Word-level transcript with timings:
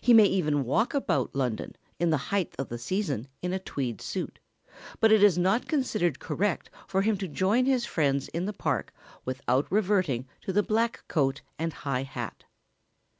He 0.00 0.14
may 0.14 0.26
even 0.26 0.62
walk 0.64 0.94
about 0.94 1.34
London 1.34 1.74
in 1.98 2.10
the 2.10 2.16
height 2.30 2.54
of 2.60 2.68
the 2.68 2.78
season 2.78 3.26
in 3.42 3.52
a 3.52 3.58
tweed 3.58 4.00
suit, 4.00 4.38
but 5.00 5.10
it 5.10 5.20
is 5.20 5.36
not 5.36 5.66
considered 5.66 6.20
correct 6.20 6.70
for 6.86 7.02
him 7.02 7.16
to 7.18 7.26
join 7.26 7.64
his 7.66 7.84
friends 7.84 8.28
in 8.28 8.44
the 8.44 8.52
Park 8.52 8.92
without 9.24 9.66
reverting 9.72 10.28
to 10.42 10.52
the 10.52 10.62
black 10.62 11.02
coat 11.08 11.42
and 11.58 11.72
high 11.72 12.04
hat. 12.04 12.44